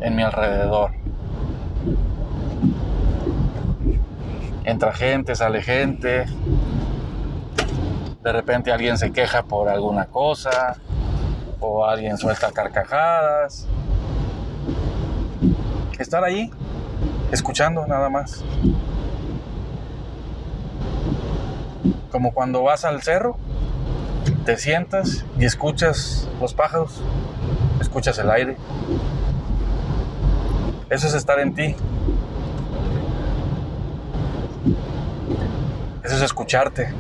en 0.02 0.16
mi 0.16 0.24
alrededor. 0.24 0.92
Entra 4.64 4.94
gente, 4.94 5.36
sale 5.36 5.62
gente. 5.62 6.26
De 8.24 8.32
repente 8.32 8.72
alguien 8.72 8.98
se 8.98 9.12
queja 9.12 9.44
por 9.44 9.70
alguna 9.70 10.06
cosa. 10.06 10.78
O 11.60 11.86
alguien 11.86 12.18
suelta 12.18 12.52
carcajadas. 12.52 13.68
Estar 16.00 16.24
ahí, 16.24 16.52
escuchando 17.32 17.86
nada 17.88 18.10
más. 18.10 18.44
Como 22.12 22.34
cuando 22.34 22.64
vas 22.64 22.86
al 22.86 23.02
cerro, 23.02 23.38
te 24.32 24.58
sientas 24.58 25.26
y 25.40 25.46
escuchas 25.46 26.28
los 26.40 26.54
pájaros, 26.54 27.02
escuchas 27.80 28.18
el 28.20 28.30
aire. 28.30 28.58
Eso 30.90 31.08
es 31.08 31.14
estar 31.14 31.40
en 31.40 31.54
ti. 31.54 31.76
Eso 36.04 36.16
es 36.16 36.22
escucharte. 36.22 36.94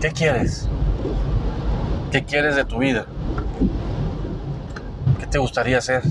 ¿Qué 0.00 0.10
quieres? 0.10 0.68
¿Qué 2.10 2.24
quieres 2.24 2.56
de 2.56 2.64
tu 2.64 2.78
vida? 2.78 3.06
¿Qué 5.18 5.26
te 5.26 5.38
gustaría 5.38 5.78
hacer? 5.78 6.02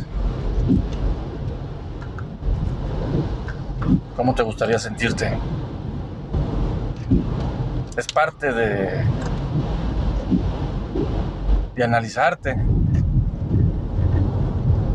¿Cómo 4.16 4.34
te 4.34 4.44
gustaría 4.44 4.80
sentirte? 4.80 5.38
Es 7.96 8.08
parte 8.08 8.52
de, 8.52 9.04
de 11.80 11.86
analizarte. 11.86 12.58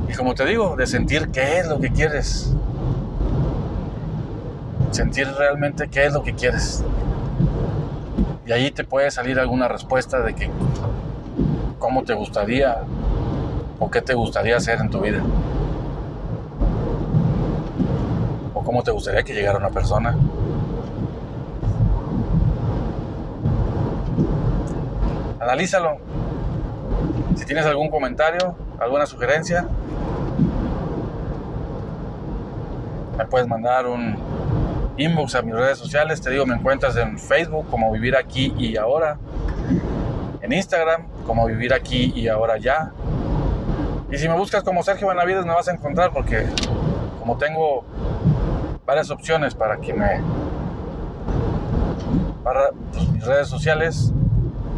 Y 0.06 0.12
como 0.12 0.34
te 0.34 0.44
digo, 0.44 0.76
de 0.76 0.86
sentir 0.86 1.30
qué 1.30 1.58
es 1.58 1.66
lo 1.66 1.80
que 1.80 1.90
quieres. 1.90 2.52
Sentir 4.90 5.26
realmente 5.38 5.88
qué 5.88 6.04
es 6.04 6.12
lo 6.12 6.22
que 6.22 6.34
quieres. 6.34 6.84
Y 8.46 8.52
ahí 8.52 8.70
te 8.70 8.84
puede 8.84 9.10
salir 9.10 9.40
alguna 9.40 9.66
respuesta 9.66 10.20
de 10.20 10.34
que 10.34 10.50
cómo 11.78 12.04
te 12.04 12.12
gustaría 12.12 12.82
o 13.78 13.90
qué 13.90 14.02
te 14.02 14.12
gustaría 14.12 14.58
hacer 14.58 14.78
en 14.78 14.90
tu 14.90 15.00
vida. 15.00 15.22
O 18.52 18.62
cómo 18.62 18.82
te 18.82 18.90
gustaría 18.90 19.22
que 19.22 19.32
llegara 19.32 19.56
una 19.56 19.70
persona. 19.70 20.14
Analízalo. 25.40 26.23
Si 27.36 27.44
tienes 27.44 27.66
algún 27.66 27.88
comentario, 27.88 28.56
alguna 28.78 29.06
sugerencia, 29.06 29.66
me 33.18 33.26
puedes 33.26 33.46
mandar 33.48 33.86
un 33.86 34.16
inbox 34.96 35.34
a 35.34 35.42
mis 35.42 35.54
redes 35.54 35.78
sociales. 35.78 36.20
Te 36.20 36.30
digo, 36.30 36.46
me 36.46 36.54
encuentras 36.54 36.96
en 36.96 37.18
Facebook 37.18 37.68
como 37.70 37.90
Vivir 37.92 38.16
Aquí 38.16 38.54
y 38.58 38.76
Ahora. 38.76 39.18
En 40.42 40.52
Instagram 40.52 41.06
como 41.26 41.46
Vivir 41.46 41.72
Aquí 41.74 42.12
y 42.14 42.28
Ahora 42.28 42.58
Ya. 42.58 42.92
Y 44.10 44.18
si 44.18 44.28
me 44.28 44.36
buscas 44.36 44.62
como 44.62 44.82
Sergio 44.82 45.08
Benavides 45.08 45.44
me 45.44 45.54
vas 45.54 45.66
a 45.68 45.72
encontrar 45.72 46.12
porque 46.12 46.46
como 47.18 47.36
tengo 47.36 47.84
varias 48.86 49.10
opciones 49.10 49.54
para 49.54 49.78
que 49.78 49.92
me... 49.92 50.20
Para 52.44 52.70
pues, 52.92 53.08
mis 53.08 53.24
redes 53.24 53.48
sociales, 53.48 54.12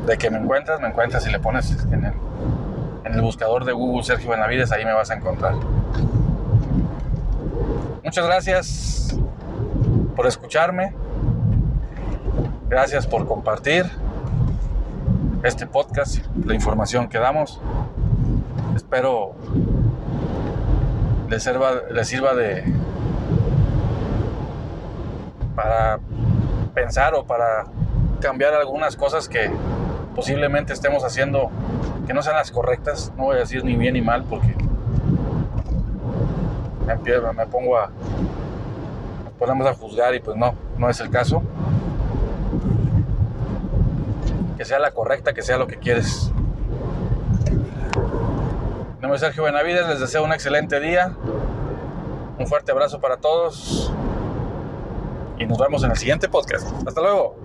de 0.06 0.16
que 0.16 0.30
me 0.30 0.38
encuentras, 0.38 0.80
me 0.80 0.88
encuentras 0.88 1.26
y 1.26 1.30
le 1.30 1.40
pones 1.40 1.76
en 1.92 2.04
el, 2.04 3.20
buscador 3.20 3.64
de 3.64 3.72
Google 3.72 4.04
Sergio 4.04 4.30
Benavides, 4.30 4.70
ahí 4.72 4.84
me 4.84 4.92
vas 4.92 5.10
a 5.10 5.14
encontrar. 5.14 5.54
Muchas 8.04 8.26
gracias 8.26 9.16
por 10.14 10.26
escucharme. 10.26 10.94
Gracias 12.68 13.06
por 13.06 13.26
compartir 13.26 13.86
este 15.42 15.66
podcast, 15.66 16.24
la 16.44 16.54
información 16.54 17.08
que 17.08 17.18
damos. 17.18 17.60
espero 18.74 19.34
les 21.28 21.42
sirva, 21.42 21.72
les 21.90 22.06
sirva 22.06 22.34
de 22.34 22.64
para 25.56 25.98
pensar 26.74 27.14
o 27.14 27.24
para 27.24 27.64
cambiar 28.20 28.54
algunas 28.54 28.96
cosas 28.96 29.28
que 29.28 29.50
posiblemente 30.16 30.72
estemos 30.72 31.04
haciendo 31.04 31.50
que 32.06 32.14
no 32.14 32.22
sean 32.22 32.36
las 32.36 32.50
correctas. 32.50 33.12
No 33.16 33.24
voy 33.24 33.36
a 33.36 33.40
decir 33.40 33.62
ni 33.62 33.76
bien 33.76 33.94
ni 33.94 34.00
mal 34.00 34.24
porque 34.24 34.56
me, 36.86 37.32
me 37.34 37.46
pongo 37.46 37.76
a 37.76 37.90
nos 39.24 39.32
ponemos 39.38 39.66
a 39.66 39.74
juzgar 39.74 40.14
y 40.14 40.20
pues 40.20 40.36
no, 40.36 40.54
no 40.78 40.88
es 40.88 40.98
el 41.00 41.10
caso. 41.10 41.42
Que 44.56 44.64
sea 44.64 44.78
la 44.78 44.92
correcta, 44.92 45.34
que 45.34 45.42
sea 45.42 45.58
lo 45.58 45.66
que 45.66 45.76
quieres. 45.76 46.32
Mi 47.94 49.02
nombre 49.02 49.16
es 49.16 49.20
Sergio 49.20 49.44
Benavides, 49.44 49.86
les 49.86 50.00
deseo 50.00 50.24
un 50.24 50.32
excelente 50.32 50.80
día. 50.80 51.14
Un 52.38 52.46
fuerte 52.46 52.72
abrazo 52.72 53.00
para 53.00 53.18
todos 53.18 53.92
y 55.38 55.44
nos 55.44 55.58
vemos 55.58 55.84
en 55.84 55.90
el 55.90 55.96
siguiente 55.98 56.28
podcast. 56.30 56.68
Hasta 56.86 57.02
luego. 57.02 57.36